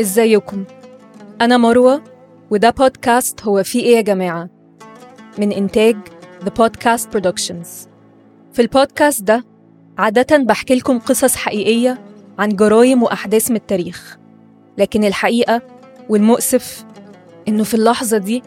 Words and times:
إزيكم؟ 0.00 0.64
أنا 1.40 1.56
مروة 1.56 2.02
وده 2.50 2.70
بودكاست 2.70 3.42
هو 3.42 3.62
في 3.62 3.80
إيه 3.80 3.96
يا 3.96 4.00
جماعة؟ 4.00 4.48
من 5.38 5.52
إنتاج 5.52 5.96
The 6.44 6.48
Podcast 6.62 7.02
Productions. 7.14 7.68
في 8.52 8.62
البودكاست 8.62 9.22
ده 9.22 9.44
عادة 9.98 10.36
بحكي 10.36 10.74
لكم 10.74 10.98
قصص 10.98 11.36
حقيقية 11.36 12.04
عن 12.38 12.48
جرايم 12.48 13.02
وأحداث 13.02 13.50
من 13.50 13.56
التاريخ. 13.56 14.18
لكن 14.78 15.04
الحقيقة 15.04 15.62
والمؤسف 16.08 16.84
إنه 17.48 17.64
في 17.64 17.74
اللحظة 17.74 18.18
دي 18.18 18.42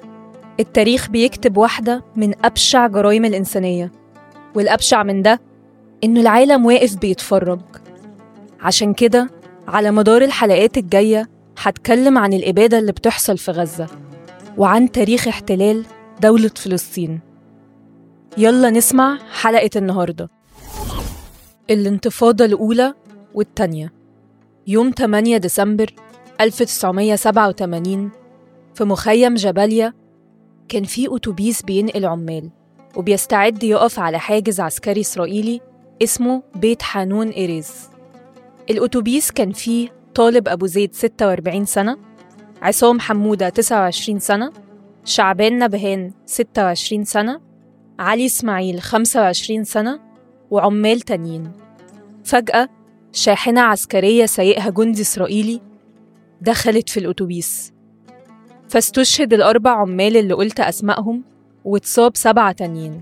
التاريخ 0.60 1.10
بيكتب 1.10 1.58
واحدة 1.58 2.04
من 2.16 2.46
أبشع 2.46 2.88
جرائم 2.88 3.26
الإنسانية. 3.26 3.92
والأبشع 4.56 5.04
من 5.04 5.22
ده 5.22 5.40
إنه 6.04 6.22
العالم 6.22 6.66
واقف 6.66 6.96
بيتفرج. 6.98 7.60
عشان 8.62 8.94
كده 8.94 9.30
على 9.68 9.92
مدار 9.92 10.22
الحلقات 10.22 10.78
الجاية 10.78 11.30
هتكلم 11.58 12.18
عن 12.18 12.34
الإبادة 12.34 12.80
اللي 12.80 12.92
بتحصل 12.92 13.38
في 13.38 13.52
غزة 13.52 13.88
وعن 14.58 14.92
تاريخ 14.92 15.28
احتلال 15.28 15.86
دولة 16.22 16.52
فلسطين. 16.56 17.20
يلا 18.38 18.70
نسمع 18.70 19.18
حلقة 19.42 19.70
النهاردة. 19.76 20.30
الانتفاضة 21.70 22.46
الأولى 22.46 22.94
والتانية. 23.34 23.94
يوم 24.68 24.92
8 24.98 25.38
ديسمبر 25.38 25.94
1987 26.42 28.12
في 28.76 28.84
مخيم 28.84 29.34
جباليا 29.36 29.94
كان 30.70 30.84
في 30.84 31.16
أتوبيس 31.16 31.62
بينقل 31.62 32.06
عمال 32.06 32.50
وبيستعد 32.96 33.64
يقف 33.64 34.00
على 34.00 34.20
حاجز 34.20 34.60
عسكري 34.60 35.02
إسرائيلي 35.02 35.62
اسمه 36.04 36.44
بيت 36.56 36.82
حانون 36.82 37.30
إيريز. 37.30 37.72
الأتوبيس 38.70 39.32
كان 39.32 39.52
فيه 39.52 39.90
طالب 40.16 40.48
أبو 40.48 40.66
زيد 40.66 40.94
46 40.94 41.66
سنة 41.66 41.98
عصام 42.62 43.00
حمودة 43.00 43.50
29 43.50 44.20
سنة 44.20 44.52
شعبان 45.06 45.60
نبهان 45.60 46.12
26 46.26 47.04
سنة 47.04 47.42
علي 48.00 48.26
إسماعيل 48.26 48.82
25 48.82 49.64
سنة 49.64 50.00
وعمال 50.52 51.02
تانيين. 51.02 51.52
فجأة 52.24 52.70
شاحنة 53.12 53.62
عسكرية 53.62 54.26
سايقها 54.26 54.70
جندي 54.70 55.02
إسرائيلي 55.02 55.62
دخلت 56.42 56.90
في 56.90 57.00
الأتوبيس. 57.00 57.74
فاستشهد 58.70 59.34
الأربع 59.34 59.72
عمال 59.72 60.18
اللي 60.18 60.34
قلت 60.34 60.60
أسمائهم 60.60 61.24
واتصاب 61.66 62.16
سبعة 62.16 62.52
تانيين 62.52 63.02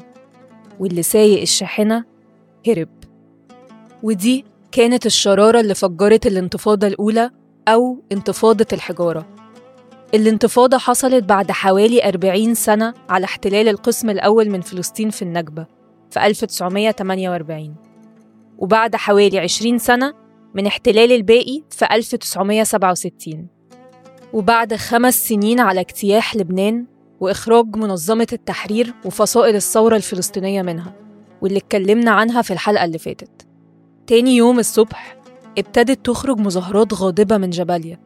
واللي 0.80 1.04
سايق 1.04 1.42
الشاحنة 1.42 2.04
هرب. 2.68 2.90
ودي 4.04 4.46
كانت 4.74 5.06
الشرارة 5.06 5.60
اللي 5.60 5.76
فجرت 5.76 6.28
الانتفاضة 6.28 6.88
الأولى 6.88 7.30
أو 7.68 8.04
انتفاضة 8.12 8.66
الحجارة. 8.74 9.26
الانتفاضة 10.14 10.78
حصلت 10.78 11.24
بعد 11.24 11.52
حوالي 11.52 12.08
40 12.08 12.54
سنة 12.54 12.94
على 13.10 13.26
احتلال 13.26 13.70
القسم 13.70 14.10
الأول 14.10 14.50
من 14.50 14.62
فلسطين 14.62 15.10
في 15.10 15.22
النكبة 15.22 15.66
في 16.10 16.26
1948 16.26 17.76
وبعد 18.58 18.96
حوالي 18.96 19.40
20 19.40 19.78
سنة 19.78 20.14
من 20.54 20.68
احتلال 20.68 21.12
الباقي 21.12 21.62
في 21.70 21.86
1967 21.92 23.48
وبعد 24.34 24.76
خمس 24.76 25.28
سنين 25.28 25.60
على 25.60 25.80
اجتياح 25.80 26.36
لبنان 26.36 26.86
وإخراج 27.20 27.76
منظمة 27.76 28.28
التحرير 28.34 28.94
وفصائل 29.06 29.56
الثورة 29.56 29.96
الفلسطينية 29.96 30.62
منها 30.62 30.94
واللي 31.42 31.58
اتكلمنا 31.58 32.12
عنها 32.12 32.42
في 32.42 32.54
الحلقة 32.54 32.86
اللي 32.86 32.98
فاتت. 32.98 33.53
تاني 34.08 34.36
يوم 34.36 34.60
الصبح 34.60 35.18
ابتدت 35.58 36.06
تخرج 36.06 36.40
مظاهرات 36.40 36.94
غاضبة 36.94 37.38
من 37.38 37.50
جباليا. 37.50 38.00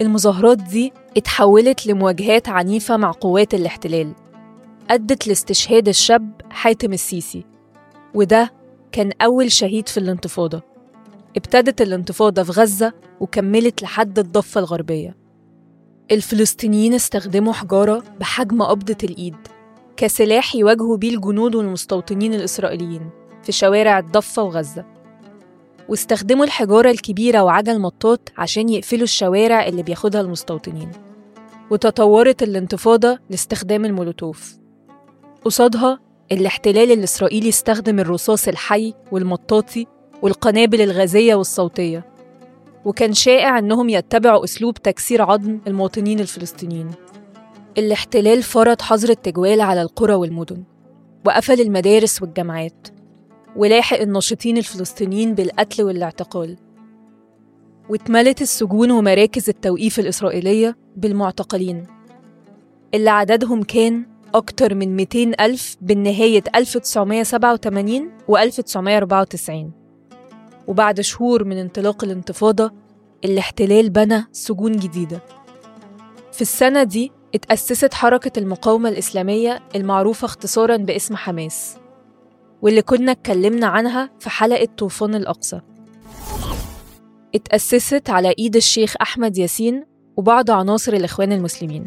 المظاهرات 0.00 0.58
دي 0.58 0.92
اتحولت 1.16 1.86
لمواجهات 1.86 2.48
عنيفة 2.48 2.96
مع 2.96 3.10
قوات 3.10 3.54
الاحتلال. 3.54 4.12
أدت 4.90 5.26
لاستشهاد 5.26 5.88
الشاب 5.88 6.40
حاتم 6.50 6.92
السيسي 6.92 7.44
وده 8.14 8.52
كان 8.92 9.10
أول 9.20 9.52
شهيد 9.52 9.88
في 9.88 10.00
الانتفاضة. 10.00 10.62
ابتدت 11.36 11.82
الانتفاضة 11.82 12.42
في 12.42 12.52
غزة 12.52 12.92
وكملت 13.20 13.82
لحد 13.82 14.18
الضفة 14.18 14.58
الغربية. 14.58 15.16
الفلسطينيين 16.10 16.94
استخدموا 16.94 17.52
حجارة 17.52 18.02
بحجم 18.20 18.62
قبضة 18.62 18.96
الإيد 19.04 19.36
كسلاح 19.96 20.56
يواجهوا 20.56 20.96
بيه 20.96 21.14
الجنود 21.14 21.54
والمستوطنين 21.54 22.34
الإسرائيليين 22.34 23.10
في 23.42 23.52
شوارع 23.52 23.98
الضفة 23.98 24.42
وغزة. 24.42 24.95
واستخدموا 25.88 26.44
الحجارة 26.44 26.90
الكبيرة 26.90 27.42
وعجل 27.42 27.78
مطاط 27.78 28.32
عشان 28.38 28.68
يقفلوا 28.68 29.02
الشوارع 29.02 29.66
اللي 29.66 29.82
بياخدها 29.82 30.20
المستوطنين. 30.20 30.90
وتطورت 31.70 32.42
الانتفاضة 32.42 33.18
لاستخدام 33.30 33.84
المولوتوف. 33.84 34.56
قصادها 35.44 35.98
الاحتلال 36.32 36.92
الإسرائيلي 36.92 37.48
استخدم 37.48 38.00
الرصاص 38.00 38.48
الحي 38.48 38.94
والمطاطي 39.12 39.86
والقنابل 40.22 40.80
الغازية 40.80 41.34
والصوتية. 41.34 42.06
وكان 42.84 43.12
شائع 43.12 43.58
أنهم 43.58 43.88
يتبعوا 43.88 44.44
أسلوب 44.44 44.74
تكسير 44.74 45.22
عظم 45.22 45.60
المواطنين 45.66 46.20
الفلسطينيين. 46.20 46.90
الاحتلال 47.78 48.42
فرض 48.42 48.82
حظر 48.82 49.10
التجوال 49.10 49.60
على 49.60 49.82
القرى 49.82 50.14
والمدن 50.14 50.62
وقفل 51.26 51.60
المدارس 51.60 52.22
والجامعات. 52.22 52.95
ولاحق 53.56 54.00
الناشطين 54.00 54.58
الفلسطينيين 54.58 55.34
بالقتل 55.34 55.82
والاعتقال. 55.82 56.56
واتملت 57.88 58.42
السجون 58.42 58.90
ومراكز 58.90 59.48
التوقيف 59.48 59.98
الإسرائيلية 59.98 60.76
بالمعتقلين. 60.96 61.86
اللي 62.94 63.10
عددهم 63.10 63.62
كان 63.62 64.06
أكتر 64.34 64.74
من 64.74 64.96
200 64.96 65.32
ألف 65.40 65.76
بالنهاية 65.80 66.44
1987 66.54 68.10
و 68.28 68.36
1994 68.36 69.72
وبعد 70.66 71.00
شهور 71.00 71.44
من 71.44 71.56
انطلاق 71.58 72.04
الانتفاضة 72.04 72.72
الاحتلال 73.24 73.90
بنى 73.90 74.24
سجون 74.32 74.72
جديدة. 74.72 75.20
في 76.32 76.42
السنة 76.42 76.82
دي 76.82 77.12
اتأسست 77.34 77.94
حركة 77.94 78.38
المقاومة 78.38 78.88
الإسلامية 78.88 79.62
المعروفة 79.74 80.24
اختصارا 80.24 80.76
باسم 80.76 81.16
حماس. 81.16 81.76
واللي 82.62 82.82
كنا 82.82 83.12
اتكلمنا 83.12 83.66
عنها 83.66 84.10
في 84.20 84.30
حلقة 84.30 84.68
طوفان 84.78 85.14
الأقصى. 85.14 85.60
اتأسست 87.34 88.10
على 88.10 88.34
إيد 88.38 88.56
الشيخ 88.56 88.94
أحمد 89.02 89.38
ياسين 89.38 89.84
وبعض 90.16 90.50
عناصر 90.50 90.92
الإخوان 90.92 91.32
المسلمين. 91.32 91.86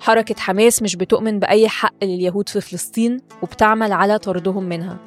حركة 0.00 0.34
حماس 0.38 0.82
مش 0.82 0.96
بتؤمن 0.96 1.38
بأي 1.38 1.68
حق 1.68 2.04
لليهود 2.04 2.48
في 2.48 2.60
فلسطين 2.60 3.20
وبتعمل 3.42 3.92
على 3.92 4.18
طردهم 4.18 4.64
منها. 4.64 4.98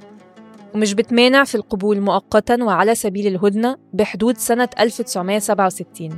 ومش 0.75 0.93
بتمانع 0.93 1.43
في 1.43 1.55
القبول 1.55 2.01
مؤقتا 2.01 2.63
وعلى 2.63 2.95
سبيل 2.95 3.27
الهدنة 3.27 3.77
بحدود 3.93 4.37
سنة 4.37 4.69
1967 4.79 6.17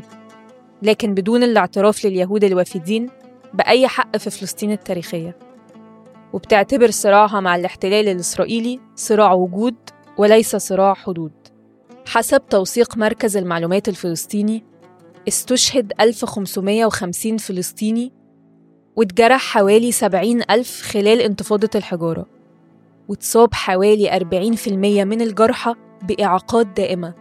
لكن 0.81 1.13
بدون 1.13 1.43
الاعتراف 1.43 2.05
لليهود 2.05 2.43
الوافدين 2.43 3.09
بأي 3.53 3.87
حق 3.87 4.17
في 4.17 4.29
فلسطين 4.29 4.71
التاريخية. 4.71 5.37
وبتعتبر 6.35 6.91
صراعها 6.91 7.39
مع 7.39 7.55
الاحتلال 7.55 8.07
الإسرائيلي 8.07 8.79
صراع 8.95 9.33
وجود 9.33 9.75
وليس 10.17 10.55
صراع 10.55 10.93
حدود. 10.93 11.31
حسب 12.07 12.41
توثيق 12.49 12.97
مركز 12.97 13.37
المعلومات 13.37 13.89
الفلسطيني 13.89 14.63
استشهد 15.27 15.93
1550 15.99 17.37
فلسطيني 17.37 18.11
واتجرح 18.95 19.41
حوالي 19.41 19.91
70 19.91 20.41
ألف 20.49 20.81
خلال 20.81 21.21
انتفاضة 21.21 21.69
الحجارة 21.75 22.25
واتصاب 23.07 23.53
حوالي 23.53 24.19
40% 24.19 24.67
من 25.03 25.21
الجرحى 25.21 25.75
بإعاقات 26.01 26.67
دائمة. 26.67 27.13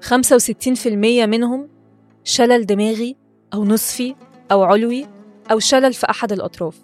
65% 0.00 0.86
منهم 1.26 1.68
شلل 2.24 2.66
دماغي 2.66 3.16
أو 3.54 3.64
نصفي 3.64 4.14
أو 4.52 4.62
علوي 4.62 5.06
أو 5.50 5.58
شلل 5.58 5.92
في 5.92 6.10
أحد 6.10 6.32
الأطراف 6.32 6.76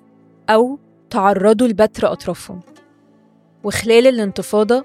أو 0.50 0.78
تعرضوا 1.10 1.66
لبتر 1.66 2.12
أطرافهم. 2.12 2.60
وخلال 3.64 4.06
الانتفاضة 4.06 4.84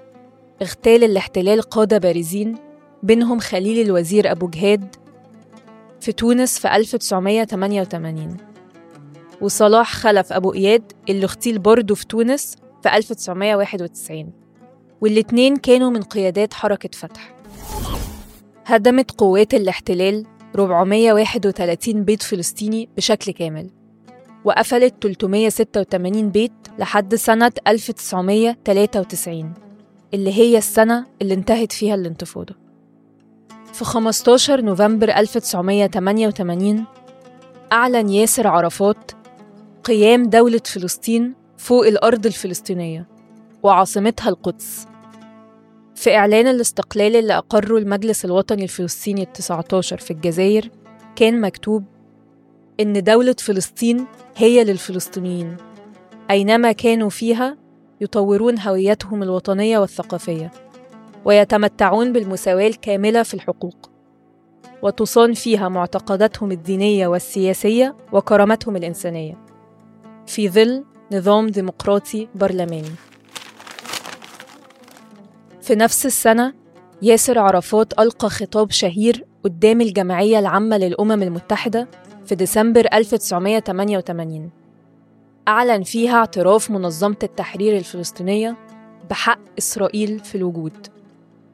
اغتال 0.61 1.03
الاحتلال 1.03 1.61
قادة 1.61 1.97
بارزين 1.97 2.55
بينهم 3.03 3.39
خليل 3.39 3.85
الوزير 3.85 4.31
أبو 4.31 4.47
جهاد 4.47 4.95
في 6.01 6.11
تونس 6.11 6.59
في 6.59 6.75
1988 6.75 8.37
وصلاح 9.41 9.93
خلف 9.93 10.33
أبو 10.33 10.53
إياد 10.53 10.91
اللي 11.09 11.23
اغتيل 11.23 11.59
برضه 11.59 11.95
في 11.95 12.07
تونس 12.07 12.55
في 12.83 12.95
1991 12.95 14.31
والاتنين 15.01 15.55
كانوا 15.55 15.89
من 15.89 16.01
قيادات 16.01 16.53
حركة 16.53 16.89
فتح. 16.93 17.35
هدمت 18.65 19.11
قوات 19.11 19.53
الاحتلال 19.53 20.25
431 20.55 22.03
بيت 22.03 22.23
فلسطيني 22.23 22.89
بشكل 22.97 23.31
كامل. 23.31 23.69
وقفلت 24.45 24.93
386 25.01 26.29
بيت 26.29 26.51
لحد 26.79 27.15
سنة 27.15 27.51
1993 27.67 29.53
اللي 30.13 30.33
هي 30.33 30.57
السنة 30.57 31.05
اللي 31.21 31.33
انتهت 31.33 31.71
فيها 31.71 31.95
الانتفاضة. 31.95 32.55
في 33.73 33.85
15 33.85 34.61
نوفمبر 34.61 35.09
1988 35.09 36.85
أعلن 37.71 38.09
ياسر 38.09 38.47
عرفات 38.47 39.11
قيام 39.83 40.23
دولة 40.29 40.61
فلسطين 40.65 41.33
فوق 41.57 41.87
الأرض 41.87 42.25
الفلسطينية 42.25 43.07
وعاصمتها 43.63 44.29
القدس. 44.29 44.87
في 45.95 46.15
إعلان 46.15 46.47
الاستقلال 46.47 47.15
اللي 47.15 47.37
أقره 47.37 47.77
المجلس 47.77 48.25
الوطني 48.25 48.63
الفلسطيني 48.63 49.21
التسعة 49.21 49.65
عشر 49.73 49.97
في 49.97 50.11
الجزائر 50.11 50.69
كان 51.15 51.41
مكتوب 51.41 51.83
إن 52.79 53.03
دولة 53.03 53.35
فلسطين 53.39 54.05
هي 54.35 54.63
للفلسطينيين. 54.63 55.57
أينما 56.31 56.71
كانوا 56.71 57.09
فيها 57.09 57.57
يطورون 58.01 58.59
هويتهم 58.59 59.23
الوطنية 59.23 59.79
والثقافية 59.79 60.51
ويتمتعون 61.25 62.13
بالمساواة 62.13 62.67
الكاملة 62.67 63.23
في 63.23 63.33
الحقوق 63.33 63.89
وتصان 64.81 65.33
فيها 65.33 65.69
معتقداتهم 65.69 66.51
الدينية 66.51 67.07
والسياسية 67.07 67.95
وكرامتهم 68.11 68.75
الإنسانية. 68.75 69.37
في 70.27 70.49
ظل 70.49 70.83
نظام 71.11 71.47
ديمقراطي 71.47 72.27
برلماني. 72.35 72.91
في 75.61 75.75
نفس 75.75 76.05
السنة 76.05 76.53
ياسر 77.01 77.39
عرفات 77.39 77.99
ألقى 77.99 78.29
خطاب 78.29 78.71
شهير 78.71 79.25
قدام 79.43 79.81
الجمعية 79.81 80.39
العامة 80.39 80.77
للأمم 80.77 81.23
المتحدة 81.23 81.87
في 82.25 82.35
ديسمبر 82.35 82.87
1988 82.93 84.49
أعلن 85.47 85.83
فيها 85.83 86.15
اعتراف 86.17 86.71
منظمة 86.71 87.17
التحرير 87.23 87.77
الفلسطينية 87.77 88.55
بحق 89.09 89.39
إسرائيل 89.57 90.19
في 90.19 90.35
الوجود 90.35 90.87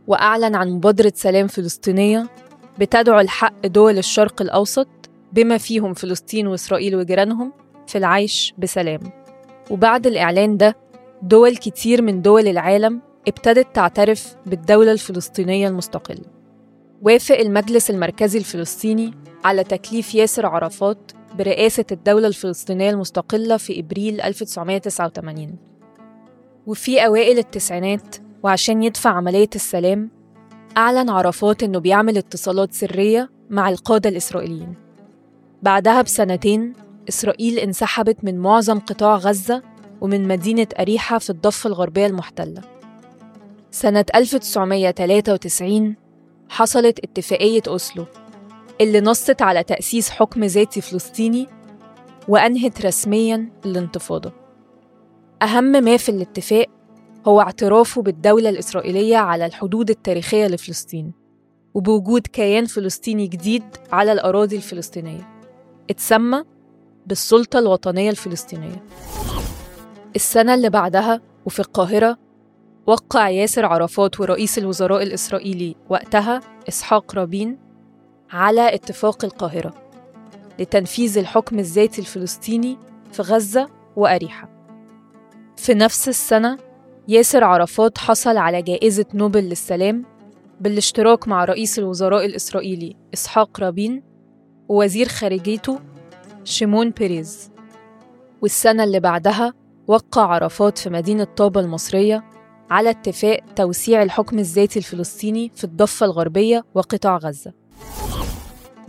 وأعلن 0.07 0.55
عن 0.55 0.69
مبادرة 0.71 1.13
سلام 1.15 1.47
فلسطينية 1.47 2.27
بتدعو 2.79 3.19
الحق 3.19 3.67
دول 3.67 3.97
الشرق 3.97 4.41
الأوسط 4.41 4.87
بما 5.33 5.57
فيهم 5.57 5.93
فلسطين 5.93 6.47
وإسرائيل 6.47 6.95
وجيرانهم 6.95 7.51
في 7.87 7.97
العيش 7.97 8.53
بسلام. 8.57 8.99
وبعد 9.71 10.07
الإعلان 10.07 10.57
ده 10.57 10.75
دول 11.21 11.57
كتير 11.57 12.01
من 12.01 12.21
دول 12.21 12.47
العالم 12.47 13.01
ابتدت 13.27 13.75
تعترف 13.75 14.35
بالدولة 14.45 14.91
الفلسطينية 14.91 15.67
المستقلة. 15.67 16.21
وافق 17.01 17.37
المجلس 17.37 17.89
المركزي 17.89 18.39
الفلسطيني 18.39 19.13
على 19.43 19.63
تكليف 19.63 20.15
ياسر 20.15 20.45
عرفات 20.45 21.11
برئاسة 21.37 21.85
الدولة 21.91 22.27
الفلسطينية 22.27 22.89
المستقلة 22.89 23.57
في 23.57 23.79
إبريل 23.79 24.21
1989 24.21 25.55
وفي 26.67 27.05
أوائل 27.05 27.37
التسعينات 27.37 28.15
وعشان 28.43 28.83
يدفع 28.83 29.09
عملية 29.09 29.49
السلام 29.55 30.09
أعلن 30.77 31.09
عرفات 31.09 31.63
إنه 31.63 31.79
بيعمل 31.79 32.17
اتصالات 32.17 32.73
سرية 32.73 33.29
مع 33.49 33.69
القادة 33.69 34.09
الإسرائيليين. 34.09 34.73
بعدها 35.63 36.01
بسنتين 36.01 36.73
إسرائيل 37.09 37.59
انسحبت 37.59 38.23
من 38.23 38.37
معظم 38.37 38.79
قطاع 38.79 39.15
غزة 39.15 39.63
ومن 40.01 40.27
مدينة 40.27 40.67
أريحة 40.79 41.17
في 41.17 41.29
الضفة 41.29 41.67
الغربية 41.67 42.05
المحتلة. 42.05 42.61
سنة 43.71 44.05
1993 44.15 45.95
حصلت 46.49 46.99
اتفاقية 46.99 47.61
أوسلو. 47.67 48.05
اللي 48.81 49.01
نصت 49.01 49.41
على 49.41 49.63
تأسيس 49.63 50.09
حكم 50.09 50.43
ذاتي 50.43 50.81
فلسطيني 50.81 51.47
وأنهت 52.27 52.85
رسمياً 52.85 53.49
الانتفاضة 53.65 54.31
أهم 55.41 55.63
ما 55.63 55.97
في 55.97 56.09
الاتفاق 56.09 56.65
هو 57.27 57.41
اعترافه 57.41 58.01
بالدولة 58.01 58.49
الإسرائيلية 58.49 59.17
على 59.17 59.45
الحدود 59.45 59.89
التاريخية 59.89 60.47
لفلسطين 60.47 61.13
وبوجود 61.73 62.27
كيان 62.27 62.65
فلسطيني 62.65 63.27
جديد 63.27 63.63
على 63.91 64.11
الأراضي 64.11 64.55
الفلسطينية 64.55 65.27
اتسمى 65.89 66.43
بالسلطة 67.05 67.59
الوطنية 67.59 68.09
الفلسطينية. 68.09 68.83
السنة 70.15 70.53
اللي 70.53 70.69
بعدها 70.69 71.21
وفي 71.45 71.59
القاهرة 71.59 72.17
وقع 72.87 73.29
ياسر 73.29 73.65
عرفات 73.65 74.19
ورئيس 74.19 74.57
الوزراء 74.57 75.03
الإسرائيلي 75.03 75.75
وقتها 75.89 76.39
إسحاق 76.69 77.15
رابين 77.15 77.68
على 78.31 78.75
اتفاق 78.75 79.25
القاهرة 79.25 79.73
لتنفيذ 80.59 81.17
الحكم 81.17 81.59
الذاتي 81.59 82.01
الفلسطيني 82.01 82.77
في 83.11 83.21
غزة 83.21 83.69
وأريحة. 83.95 84.49
في 85.57 85.73
نفس 85.73 86.09
السنة 86.09 86.57
ياسر 87.07 87.43
عرفات 87.43 87.97
حصل 87.97 88.37
على 88.37 88.61
جائزة 88.61 89.05
نوبل 89.13 89.39
للسلام 89.39 90.05
بالاشتراك 90.61 91.27
مع 91.27 91.45
رئيس 91.45 91.79
الوزراء 91.79 92.25
الإسرائيلي 92.25 92.95
إسحاق 93.13 93.59
رابين 93.59 94.03
ووزير 94.67 95.07
خارجيته 95.07 95.79
شيمون 96.43 96.89
بيريز. 96.89 97.51
والسنة 98.41 98.83
اللي 98.83 98.99
بعدها 98.99 99.53
وقع 99.87 100.21
عرفات 100.21 100.77
في 100.77 100.89
مدينة 100.89 101.23
طابة 101.23 101.59
المصرية 101.59 102.23
على 102.69 102.89
اتفاق 102.89 103.39
توسيع 103.55 104.03
الحكم 104.03 104.39
الذاتي 104.39 104.79
الفلسطيني 104.79 105.51
في 105.55 105.63
الضفة 105.63 106.05
الغربية 106.05 106.65
وقطاع 106.73 107.17
غزة. 107.17 107.53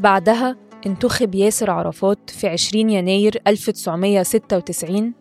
بعدها 0.00 0.56
انتخب 0.87 1.35
ياسر 1.35 1.70
عرفات 1.70 2.31
في 2.31 2.47
20 2.49 2.91
يناير 2.91 3.43
1996 3.47 5.12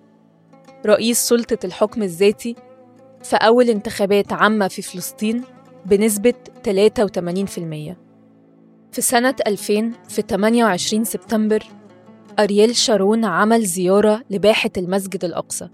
رئيس 0.86 1.20
سلطة 1.20 1.58
الحكم 1.66 2.04
الذاتي 2.04 2.56
في 3.24 3.36
أول 3.36 3.70
انتخابات 3.70 4.34
عامة 4.34 4.68
في 4.68 4.82
فلسطين 4.82 5.44
بنسبة 5.86 6.34
83% 6.68 6.70
في 8.92 9.02
سنة 9.02 9.36
2000 9.48 9.92
في 10.10 10.22
28 10.22 11.04
سبتمبر 11.04 11.64
أرييل 12.40 12.76
شارون 12.76 13.26
عمل 13.26 13.64
زيارة 13.66 14.24
لباحة 14.30 14.72
المسجد 14.78 15.26
الأقصى 15.26 15.70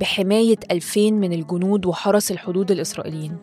بحماية 0.00 0.58
2000 0.70 1.10
من 1.10 1.32
الجنود 1.32 1.86
وحرس 1.86 2.30
الحدود 2.30 2.70
الإسرائيليين. 2.70 3.36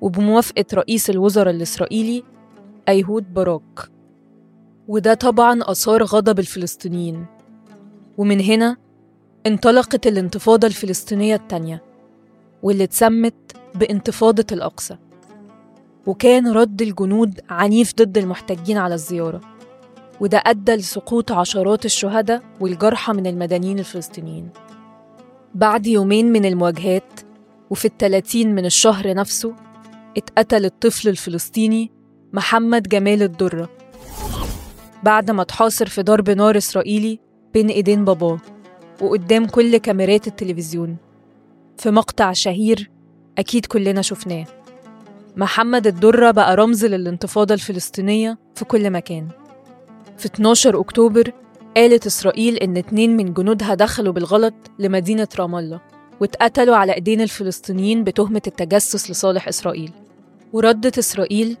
وبموافقة 0.00 0.64
رئيس 0.74 1.10
الوزراء 1.10 1.54
الإسرائيلي 1.54 2.22
أيهود 2.88 3.34
باراك 3.34 3.90
وده 4.88 5.14
طبعا 5.14 5.58
أثار 5.62 6.04
غضب 6.04 6.38
الفلسطينيين. 6.38 7.26
ومن 8.18 8.40
هنا 8.40 8.76
انطلقت 9.46 10.06
الانتفاضة 10.06 10.66
الفلسطينية 10.66 11.34
التانية 11.34 11.82
واللي 12.62 12.84
اتسمت 12.84 13.34
بانتفاضة 13.74 14.46
الأقصى. 14.52 14.96
وكان 16.06 16.52
رد 16.52 16.82
الجنود 16.82 17.40
عنيف 17.50 17.94
ضد 17.94 18.18
المحتجين 18.18 18.78
على 18.78 18.94
الزيارة. 18.94 19.40
وده 20.20 20.42
أدى 20.46 20.74
لسقوط 20.74 21.32
عشرات 21.32 21.84
الشهداء 21.84 22.42
والجرحى 22.60 23.12
من 23.12 23.26
المدنيين 23.26 23.78
الفلسطينيين. 23.78 24.48
بعد 25.54 25.86
يومين 25.86 26.32
من 26.32 26.44
المواجهات 26.44 27.20
وفي 27.70 27.84
الثلاثين 27.84 28.54
من 28.54 28.64
الشهر 28.64 29.14
نفسه 29.14 29.54
اتقتل 30.16 30.64
الطفل 30.64 31.08
الفلسطيني 31.08 31.90
محمد 32.32 32.82
جمال 32.82 33.22
الدرة. 33.22 33.77
بعد 35.02 35.30
ما 35.30 35.42
اتحاصر 35.42 35.86
في 35.86 36.02
ضرب 36.02 36.30
نار 36.30 36.56
إسرائيلي 36.56 37.20
بين 37.54 37.68
إيدين 37.68 38.04
باباه 38.04 38.38
وقدام 39.00 39.46
كل 39.46 39.76
كاميرات 39.76 40.26
التلفزيون. 40.26 40.96
في 41.76 41.90
مقطع 41.90 42.32
شهير 42.32 42.90
أكيد 43.38 43.66
كلنا 43.66 44.02
شفناه. 44.02 44.44
محمد 45.36 45.86
الدرة 45.86 46.30
بقى 46.30 46.56
رمز 46.56 46.84
للانتفاضة 46.84 47.54
الفلسطينية 47.54 48.38
في 48.54 48.64
كل 48.64 48.90
مكان. 48.90 49.28
في 50.18 50.26
12 50.26 50.80
أكتوبر 50.80 51.32
قالت 51.76 52.06
إسرائيل 52.06 52.56
إن 52.56 52.76
اتنين 52.76 53.16
من 53.16 53.32
جنودها 53.34 53.74
دخلوا 53.74 54.12
بالغلط 54.12 54.54
لمدينة 54.78 55.28
رام 55.38 55.54
الله 55.54 55.80
واتقتلوا 56.20 56.76
على 56.76 56.94
إيدين 56.94 57.20
الفلسطينيين 57.20 58.04
بتهمة 58.04 58.42
التجسس 58.46 59.10
لصالح 59.10 59.48
إسرائيل. 59.48 59.92
وردت 60.52 60.98
إسرائيل 60.98 61.56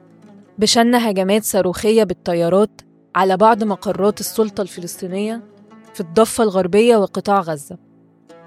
بشن 0.58 0.94
هجمات 0.94 1.44
صاروخية 1.44 2.04
بالطيارات 2.04 2.80
على 3.14 3.36
بعض 3.36 3.64
مقرات 3.64 4.20
السلطة 4.20 4.62
الفلسطينية 4.62 5.42
في 5.94 6.00
الضفة 6.00 6.44
الغربية 6.44 6.96
وقطاع 6.96 7.40
غزة. 7.40 7.78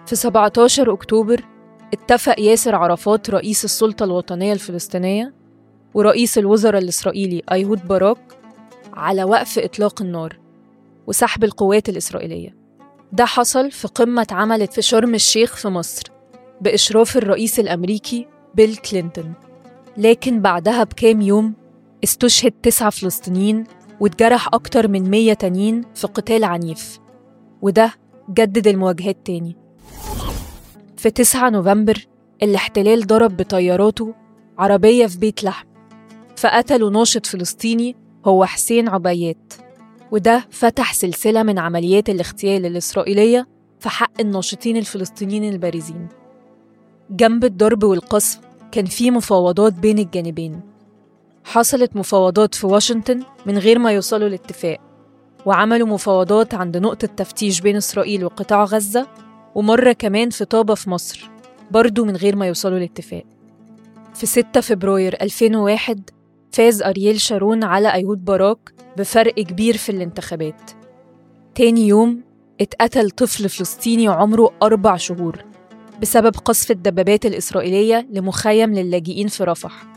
في 0.05 0.15
17 0.15 0.93
أكتوبر 0.93 1.43
اتفق 1.93 2.39
ياسر 2.39 2.75
عرفات 2.75 3.29
رئيس 3.29 3.65
السلطة 3.65 4.03
الوطنية 4.03 4.53
الفلسطينية 4.53 5.33
ورئيس 5.93 6.37
الوزراء 6.37 6.81
الإسرائيلي 6.81 7.41
أيهود 7.51 7.87
باراك 7.87 8.37
على 8.93 9.23
وقف 9.23 9.59
إطلاق 9.59 10.01
النار 10.01 10.39
وسحب 11.07 11.43
القوات 11.43 11.89
الإسرائيلية. 11.89 12.55
ده 13.13 13.25
حصل 13.25 13.71
في 13.71 13.87
قمة 13.87 14.21
اتعملت 14.21 14.73
في 14.73 14.81
شرم 14.81 15.15
الشيخ 15.15 15.55
في 15.55 15.67
مصر 15.67 16.03
بإشراف 16.61 17.17
الرئيس 17.17 17.59
الأمريكي 17.59 18.27
بيل 18.55 18.75
كلينتون. 18.75 19.33
لكن 19.97 20.41
بعدها 20.41 20.83
بكام 20.83 21.21
يوم 21.21 21.53
استشهد 22.03 22.51
تسعة 22.63 22.89
فلسطينيين 22.89 23.63
واتجرح 24.01 24.47
أكتر 24.47 24.87
من 24.87 25.09
مية 25.09 25.33
تانيين 25.33 25.83
في 25.95 26.07
قتال 26.07 26.43
عنيف. 26.43 26.99
وده 27.61 27.93
جدد 28.29 28.67
المواجهات 28.67 29.17
تاني. 29.25 29.55
في 30.97 31.09
9 31.09 31.49
نوفمبر 31.49 32.07
الاحتلال 32.43 33.07
ضرب 33.07 33.37
بطياراته 33.37 34.13
عربية 34.57 35.07
في 35.07 35.17
بيت 35.17 35.43
لحم 35.43 35.67
فقتلوا 36.35 36.89
ناشط 36.89 37.25
فلسطيني 37.25 37.95
هو 38.25 38.45
حسين 38.45 38.89
عبيات. 38.89 39.53
وده 40.11 40.47
فتح 40.51 40.93
سلسلة 40.93 41.43
من 41.43 41.59
عمليات 41.59 42.09
الاغتيال 42.09 42.65
الإسرائيلية 42.65 43.47
في 43.79 43.89
حق 43.89 44.21
الناشطين 44.21 44.77
الفلسطينيين 44.77 45.43
البارزين. 45.53 46.07
جنب 47.09 47.45
الضرب 47.45 47.83
والقصف 47.83 48.39
كان 48.71 48.85
في 48.85 49.11
مفاوضات 49.11 49.73
بين 49.73 49.99
الجانبين. 49.99 50.70
حصلت 51.43 51.95
مفاوضات 51.95 52.55
في 52.55 52.67
واشنطن 52.67 53.23
من 53.45 53.57
غير 53.57 53.79
ما 53.79 53.91
يوصلوا 53.91 54.29
لاتفاق 54.29 54.77
وعملوا 55.45 55.87
مفاوضات 55.87 56.53
عند 56.53 56.77
نقطة 56.77 57.07
تفتيش 57.07 57.61
بين 57.61 57.75
إسرائيل 57.75 58.25
وقطاع 58.25 58.63
غزة 58.63 59.07
ومرة 59.55 59.91
كمان 59.91 60.29
في 60.29 60.45
طابة 60.45 60.75
في 60.75 60.89
مصر 60.89 61.29
برضو 61.71 62.05
من 62.05 62.15
غير 62.15 62.35
ما 62.35 62.47
يوصلوا 62.47 62.79
لاتفاق. 62.79 63.23
في 64.13 64.25
6 64.25 64.61
فبراير 64.61 65.17
2001 65.21 66.09
فاز 66.51 66.81
أرييل 66.81 67.21
شارون 67.21 67.63
على 67.63 67.93
أيهود 67.93 68.25
باراك 68.25 68.73
بفرق 68.97 69.33
كبير 69.33 69.77
في 69.77 69.89
الانتخابات. 69.89 70.71
تاني 71.55 71.87
يوم 71.87 72.21
اتقتل 72.61 73.09
طفل 73.09 73.49
فلسطيني 73.49 74.07
عمره 74.07 74.53
أربع 74.63 74.97
شهور 74.97 75.45
بسبب 76.01 76.35
قصف 76.35 76.71
الدبابات 76.71 77.25
الإسرائيلية 77.25 78.07
لمخيم 78.11 78.73
للاجئين 78.73 79.27
في 79.27 79.43
رفح. 79.43 79.90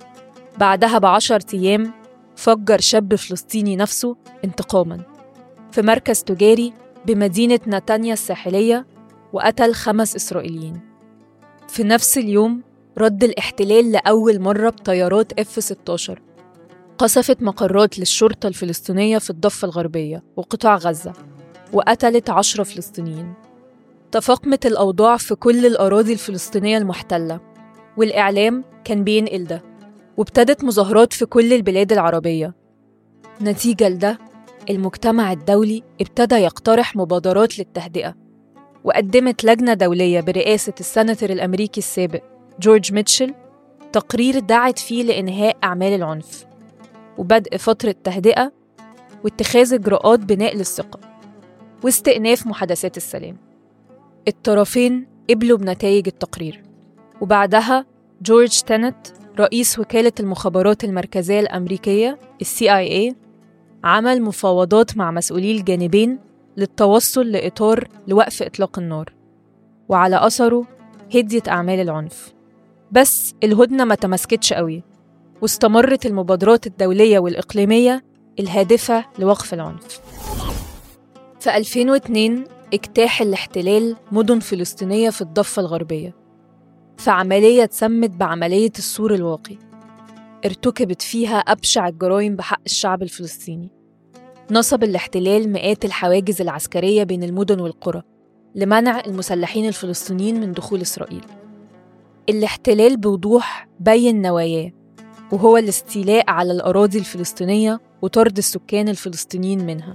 بعدها 0.59 0.99
بعشر 0.99 1.39
أيام 1.55 1.93
فجر 2.37 2.81
شاب 2.81 3.15
فلسطيني 3.15 3.77
نفسه 3.77 4.17
انتقاما 4.45 5.01
في 5.73 5.83
مركز 5.83 6.23
تجاري 6.23 6.73
بمدينة 7.07 7.61
نتانيا 7.67 8.13
الساحلية 8.13 8.87
وقتل 9.33 9.75
خمس 9.75 10.17
إسرائيليين. 10.17 10.81
في 11.69 11.85
نفس 11.85 12.19
اليوم 12.19 12.63
رد 12.99 13.25
الاحتلال 13.25 13.93
لأول 13.93 14.41
مرة 14.41 14.71
بطيارات 14.71 15.41
F-16 15.41 16.13
قصفت 16.99 17.43
مقرات 17.43 17.99
للشرطة 17.99 18.47
الفلسطينية 18.47 19.19
في 19.19 19.31
الضفة 19.31 19.67
الغربية 19.67 20.23
وقطاع 20.37 20.77
غزة 20.77 21.13
وقتلت 21.73 22.31
عشرة 22.31 22.63
فلسطينيين. 22.63 23.35
تفاقمت 24.13 24.67
الأوضاع 24.67 25.17
في 25.17 25.35
كل 25.35 25.67
الأراضي 25.67 26.13
الفلسطينية 26.13 26.79
المحتلة 26.79 27.41
والإعلام 27.97 28.65
كان 28.85 29.05
بينقل 29.05 29.45
ده. 29.45 29.63
وابتدت 30.17 30.65
مظاهرات 30.65 31.13
في 31.13 31.27
كل 31.27 31.53
البلاد 31.53 31.93
العربية. 31.93 32.55
نتيجة 33.43 33.89
لده 33.89 34.19
المجتمع 34.71 35.33
الدولي 35.33 35.83
ابتدى 36.01 36.35
يقترح 36.35 36.97
مبادرات 36.97 37.59
للتهدئة 37.59 38.15
وقدمت 38.85 39.45
لجنة 39.45 39.75
دولية 39.75 40.21
برئاسة 40.21 40.73
السناتور 40.81 41.31
الأمريكي 41.31 41.81
السابق 41.81 42.23
جورج 42.61 42.93
ميتشل 42.93 43.35
تقرير 43.93 44.39
دعت 44.39 44.79
فيه 44.79 45.03
لإنهاء 45.03 45.57
أعمال 45.65 45.93
العنف 45.93 46.47
وبدء 47.19 47.57
فترة 47.57 47.95
تهدئة 48.05 48.53
واتخاذ 49.25 49.75
إجراءات 49.75 50.19
بناء 50.21 50.57
للثقة 50.57 51.01
واستئناف 51.85 52.47
محادثات 52.47 52.97
السلام. 52.97 53.37
الطرفين 54.29 55.07
قبلوا 55.31 55.59
بنتائج 55.59 56.07
التقرير 56.09 56.63
وبعدها 57.21 57.87
جورج 58.23 58.61
تينت 58.61 59.07
رئيس 59.39 59.79
وكالة 59.79 60.13
المخابرات 60.21 60.85
المركزية 60.85 61.41
الأمريكية 61.41 62.19
CIA 62.43 63.15
عمل 63.85 64.23
مفاوضات 64.23 64.97
مع 64.97 65.11
مسؤولي 65.11 65.53
الجانبين 65.53 66.19
للتوصل 66.57 67.27
لإطار 67.27 67.89
لوقف 68.09 68.43
إطلاق 68.43 68.79
النار 68.79 69.13
وعلى 69.89 70.27
أثره 70.27 70.67
هديت 71.15 71.49
أعمال 71.49 71.81
العنف. 71.81 72.35
بس 72.93 73.35
الهدنة 73.45 73.85
ما 73.85 73.95
تمسكتش 73.95 74.53
قوي 74.53 74.83
واستمرت 75.43 76.07
المبادرات 76.07 76.67
الدولية 76.67 77.19
والإقليمية 77.19 78.05
الهادفة 78.41 79.05
لوقف 79.19 79.55
العنف. 79.55 80.01
في 81.41 81.57
2002 81.57 82.45
اجتاح 82.75 83.21
الاحتلال 83.21 83.97
مدن 84.13 84.39
فلسطينية 84.39 85.11
في 85.11 85.21
الضفة 85.21 85.61
الغربية. 85.61 86.24
في 86.97 87.11
عملية 87.11 87.65
تسمت 87.65 88.11
بعملية 88.11 88.73
السور 88.79 89.15
الواقي. 89.15 89.57
ارتكبت 90.45 91.03
فيها 91.03 91.37
أبشع 91.39 91.89
الجرائم 91.89 92.37
بحق 92.37 92.61
الشعب 92.67 93.03
الفلسطيني. 93.03 93.71
نصب 94.51 94.85
الاحتلال 94.85 95.53
مئات 95.53 95.85
الحواجز 95.85 96.41
العسكرية 96.41 97.03
بين 97.03 97.23
المدن 97.23 97.61
والقرى 97.61 98.03
لمنع 98.55 99.01
المسلحين 99.01 99.69
الفلسطينيين 99.69 100.41
من 100.41 100.53
دخول 100.53 100.81
إسرائيل. 100.81 101.25
الاحتلال 102.29 102.97
بوضوح 102.97 103.69
بين 103.81 104.23
نواياه 104.23 104.73
وهو 105.33 105.57
الاستيلاء 105.57 106.31
على 106.31 106.53
الأراضي 106.53 106.99
الفلسطينية 106.99 107.81
وطرد 108.03 108.39
السكان 108.39 108.89
الفلسطينيين 108.89 109.67
منها. 109.67 109.95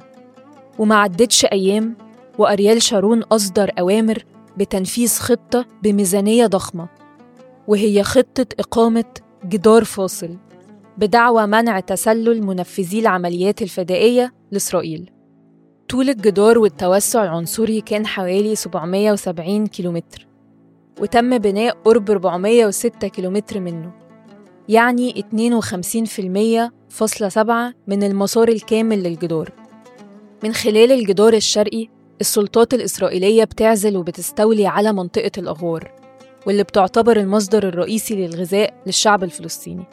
وما 0.79 0.96
عدتش 0.96 1.46
أيام 1.46 1.96
وأريال 2.38 2.82
شارون 2.82 3.24
أصدر 3.24 3.72
أوامر 3.79 4.24
بتنفيذ 4.58 5.10
خطة 5.10 5.65
بميزانية 5.84 6.48
ضخمة 6.48 6.89
وهي 7.68 8.03
خطة 8.03 8.46
إقامة 8.60 9.06
جدار 9.46 9.84
فاصل 9.84 10.38
بدعوى 10.98 11.48
منع 11.48 11.79
تسلل 11.79 12.44
منفذي 12.44 13.00
العمليات 13.00 13.62
الفدائية 13.62 14.34
لإسرائيل. 14.51 15.12
طول 15.89 16.10
الجدار 16.10 16.60
والتوسع 16.60 17.24
العنصري 17.24 17.82
كان 17.82 18.08
حوالي 18.08 18.56
770 18.56 19.68
كيلومتر 19.68 20.27
وتم 21.01 21.38
بناء 21.38 21.77
قرب 21.86 22.12
406 22.12 23.08
كيلومتر 23.08 23.60
منه 23.60 23.91
يعني 24.70 25.25
52% 26.70 26.72
فاصلة 26.89 27.29
سبعة 27.29 27.74
من 27.88 28.03
المسار 28.03 28.48
الكامل 28.48 29.03
للجدار. 29.03 29.51
من 30.44 30.53
خلال 30.53 30.91
الجدار 30.91 31.34
الشرقي 31.34 31.88
السلطات 32.22 32.74
الإسرائيلية 32.74 33.44
بتعزل 33.44 33.98
وبتستولي 33.98 34.68
على 34.68 34.94
منطقة 34.94 35.32
الأغوار 35.38 35.92
واللي 36.48 36.64
بتعتبر 36.64 37.18
المصدر 37.18 37.68
الرئيسي 37.68 38.16
للغذاء 38.16 38.74
للشعب 38.86 39.24
الفلسطيني. 39.24 39.84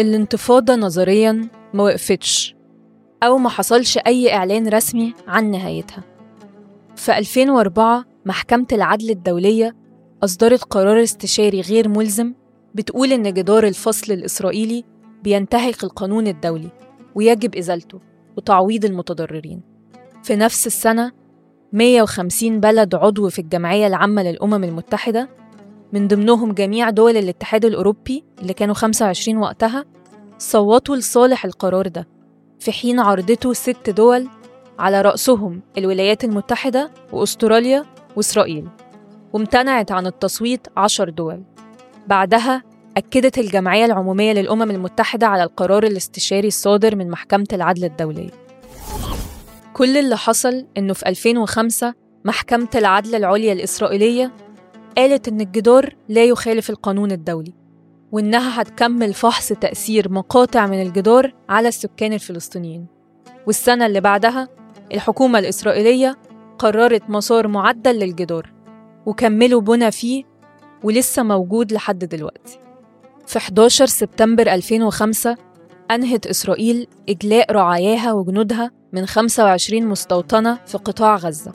الانتفاضة 0.00 0.74
نظرياً 0.74 1.48
ما 1.74 1.82
وقفتش 1.82 2.54
أو 3.22 3.38
ما 3.38 3.48
حصلش 3.48 3.98
أي 4.06 4.34
إعلان 4.34 4.68
رسمي 4.68 5.14
عن 5.26 5.50
نهايتها. 5.50 6.04
في 6.96 7.18
2004 7.18 8.04
محكمة 8.26 8.66
العدل 8.72 9.10
الدولية 9.10 9.76
أصدرت 10.24 10.64
قرار 10.64 11.02
استشاري 11.02 11.60
غير 11.60 11.88
ملزم 11.88 12.34
بتقول 12.74 13.12
إن 13.12 13.32
جدار 13.32 13.66
الفصل 13.66 14.12
الإسرائيلي 14.12 14.84
بينتهك 15.22 15.84
القانون 15.84 16.26
الدولي 16.26 16.70
ويجب 17.14 17.54
إزالته 17.54 18.00
وتعويض 18.36 18.84
المتضررين. 18.84 19.62
في 20.22 20.36
نفس 20.36 20.66
السنة 20.66 21.19
150 21.72 22.60
بلد 22.60 22.94
عضو 22.94 23.28
في 23.28 23.38
الجمعية 23.38 23.86
العامة 23.86 24.22
للأمم 24.22 24.64
المتحدة. 24.64 25.28
من 25.92 26.08
ضمنهم 26.08 26.52
جميع 26.52 26.90
دول 26.90 27.16
الاتحاد 27.16 27.64
الأوروبي 27.64 28.24
اللي 28.42 28.52
كانوا 28.52 28.74
25 28.74 29.36
وقتها 29.38 29.84
صوتوا 30.38 30.96
لصالح 30.96 31.44
القرار 31.44 31.88
ده. 31.88 32.08
في 32.58 32.72
حين 32.72 33.00
عرضته 33.00 33.52
ست 33.52 33.90
دول 33.90 34.28
على 34.78 35.02
رأسهم 35.02 35.60
الولايات 35.78 36.24
المتحدة 36.24 36.90
وأستراليا 37.12 37.84
وإسرائيل 38.16 38.68
وامتنعت 39.32 39.92
عن 39.92 40.06
التصويت 40.06 40.66
عشر 40.76 41.08
دول. 41.10 41.42
بعدها 42.06 42.62
أكدت 42.96 43.38
الجمعية 43.38 43.84
العمومية 43.84 44.32
للأمم 44.32 44.70
المتحدة 44.70 45.26
على 45.26 45.42
القرار 45.42 45.84
الاستشاري 45.84 46.48
الصادر 46.48 46.96
من 46.96 47.10
محكمة 47.10 47.46
العدل 47.52 47.84
الدولية. 47.84 48.39
كل 49.72 49.96
اللي 49.96 50.16
حصل 50.16 50.66
إنه 50.78 50.92
في 50.92 51.08
2005 51.08 51.94
محكمة 52.24 52.68
العدل 52.74 53.14
العليا 53.14 53.52
الإسرائيلية 53.52 54.32
قالت 54.96 55.28
إن 55.28 55.40
الجدار 55.40 55.94
لا 56.08 56.24
يخالف 56.24 56.70
القانون 56.70 57.12
الدولي 57.12 57.52
وإنها 58.12 58.62
هتكمل 58.62 59.14
فحص 59.14 59.48
تأثير 59.48 60.12
مقاطع 60.12 60.66
من 60.66 60.82
الجدار 60.82 61.34
على 61.48 61.68
السكان 61.68 62.12
الفلسطينيين. 62.12 62.86
والسنة 63.46 63.86
اللي 63.86 64.00
بعدها 64.00 64.48
الحكومة 64.94 65.38
الإسرائيلية 65.38 66.18
قررت 66.58 67.10
مسار 67.10 67.48
معدل 67.48 67.98
للجدار 67.98 68.52
وكملوا 69.06 69.60
بنى 69.60 69.90
فيه 69.90 70.24
ولسه 70.84 71.22
موجود 71.22 71.72
لحد 71.72 71.98
دلوقتي. 72.04 72.58
في 73.26 73.36
11 73.38 73.86
سبتمبر 73.86 74.52
2005 74.54 75.36
أنهت 75.90 76.26
إسرائيل 76.26 76.86
إجلاء 77.08 77.52
رعاياها 77.52 78.12
وجنودها 78.12 78.70
من 78.92 79.06
25 79.06 79.86
مستوطنة 79.86 80.58
في 80.66 80.78
قطاع 80.78 81.16
غزة. 81.16 81.52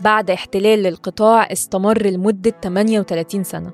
بعد 0.00 0.30
احتلال 0.30 0.78
للقطاع 0.78 1.52
استمر 1.52 2.06
لمدة 2.06 2.54
38 2.62 3.44
سنة. 3.44 3.70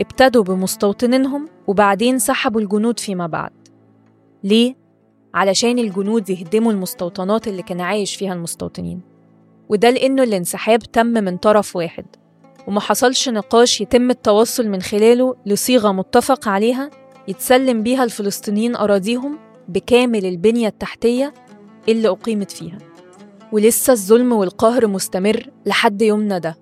ابتدوا 0.00 0.44
بمستوطنينهم 0.44 1.48
وبعدين 1.66 2.18
سحبوا 2.18 2.60
الجنود 2.60 2.98
فيما 3.00 3.26
بعد. 3.26 3.52
ليه؟ 4.44 4.74
علشان 5.34 5.78
الجنود 5.78 6.30
يهدموا 6.30 6.72
المستوطنات 6.72 7.48
اللي 7.48 7.62
كان 7.62 7.80
عايش 7.80 8.16
فيها 8.16 8.32
المستوطنين. 8.32 9.00
وده 9.68 9.90
لأنه 9.90 10.22
الانسحاب 10.22 10.78
تم 10.78 11.06
من 11.06 11.36
طرف 11.36 11.76
واحد. 11.76 12.06
وما 12.66 12.80
حصلش 12.80 13.28
نقاش 13.28 13.80
يتم 13.80 14.10
التوصل 14.10 14.68
من 14.68 14.82
خلاله 14.82 15.36
لصيغة 15.46 15.92
متفق 15.92 16.48
عليها 16.48 16.90
يتسلم 17.28 17.82
بيها 17.82 18.04
الفلسطينيين 18.04 18.76
أراضيهم 18.76 19.38
بكامل 19.68 20.26
البنية 20.26 20.68
التحتية 20.68 21.34
اللي 21.88 22.08
أقيمت 22.08 22.50
فيها. 22.50 22.78
ولسه 23.52 23.92
الظلم 23.92 24.32
والقهر 24.32 24.86
مستمر 24.86 25.50
لحد 25.66 26.02
يومنا 26.02 26.38
ده. 26.38 26.56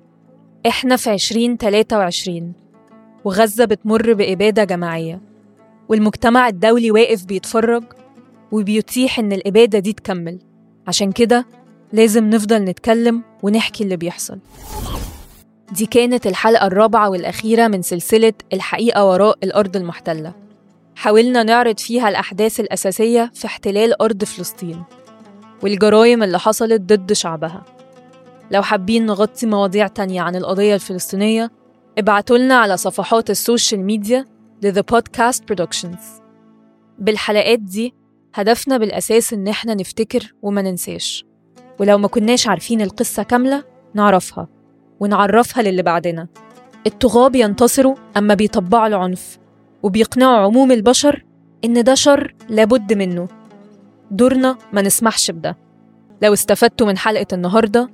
إحنا 0.67 0.97
في 0.97 1.15
2023 1.15 2.53
وغزة 3.25 3.65
بتمر 3.65 4.13
بإبادة 4.13 4.65
جماعية. 4.65 5.21
والمجتمع 5.89 6.49
الدولي 6.49 6.91
واقف 6.91 7.25
بيتفرج 7.25 7.85
وبيتيح 8.53 9.19
إن 9.19 9.33
الإبادة 9.33 9.79
دي 9.79 9.93
تكمل. 9.93 10.39
عشان 10.87 11.13
كده 11.13 11.47
لازم 11.93 12.25
نفضل 12.31 12.59
نتكلم 12.65 13.23
ونحكي 13.43 13.85
اللي 13.85 13.97
بيحصل. 13.97 14.39
دي 15.73 15.87
كانت 15.87 16.27
الحلقة 16.27 16.67
الرابعة 16.67 17.11
والأخيرة 17.11 17.69
من 17.69 17.83
سلسلة 17.83 18.33
الحقيقة 18.53 19.05
وراء 19.05 19.39
الأرض 19.43 19.77
المحتلة. 19.77 20.33
حاولنا 20.97 21.43
نعرض 21.43 21.79
فيها 21.79 22.09
الأحداث 22.09 22.61
الأساسية 22.61 23.31
في 23.35 23.47
احتلال 23.47 24.03
أرض 24.03 24.25
فلسطين. 24.25 24.83
والجرائم 25.63 26.23
اللي 26.23 26.39
حصلت 26.39 26.81
ضد 26.81 27.13
شعبها. 27.13 27.63
لو 28.51 28.63
حابين 28.63 29.07
نغطي 29.07 29.47
مواضيع 29.47 29.87
تانية 29.87 30.21
عن 30.21 30.37
القضية 30.37 30.75
الفلسطينية 30.75 31.51
ابعتولنا 31.99 32.55
على 32.55 32.77
صفحات 32.77 33.31
ال 33.31 33.38
social 33.38 33.81
media 33.81 34.25
لذا 34.63 34.81
بودكاست 34.81 35.45
برودكشنز 35.45 35.99
بالحلقات 36.99 37.59
دي 37.59 37.95
هدفنا 38.35 38.77
بالأساس 38.79 39.33
إن 39.33 39.49
إحنا 39.49 39.75
نفتكر 39.75 40.35
وما 40.43 40.63
ننساش. 40.63 41.25
ولو 41.81 41.99
ما 41.99 42.09
كناش 42.09 42.49
عارفين 42.49 42.81
القصة 42.81 43.23
كاملة 43.23 43.65
نعرفها 43.95 44.49
ونعرفها 45.01 45.63
للي 45.63 45.83
بعدنا. 45.83 46.29
الطغاة 46.87 47.29
بينتصروا 47.29 47.95
أما 48.17 48.35
بيطبعوا 48.35 48.87
العنف 48.87 49.39
وبيقنعوا 49.83 50.37
عموم 50.47 50.73
البشر 50.73 51.25
إن 51.65 51.85
ده 51.85 51.95
شر 51.95 52.35
لابد 52.49 52.93
منه. 52.93 53.29
دورنا 54.11 54.59
ما 54.73 54.83
نسمحش 54.83 55.31
بده. 55.31 55.57
لو 56.23 56.33
استفدتوا 56.33 56.87
من 56.87 56.99
حلقة 56.99 57.27
النهاردة 57.33 57.91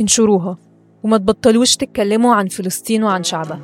انشروها 0.00 0.58
وما 1.02 1.18
تبطلوش 1.18 1.76
تتكلموا 1.76 2.34
عن 2.34 2.48
فلسطين 2.48 3.04
وعن 3.04 3.22
شعبها. 3.22 3.60